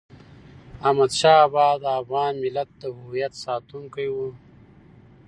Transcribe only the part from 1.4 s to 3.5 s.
بابا د افغان ملت د هویت